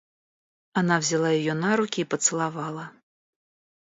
[0.73, 2.91] Она взяла ее на руки и поцеловала.